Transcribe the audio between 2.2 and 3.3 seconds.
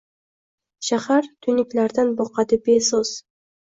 boqadi beso‘z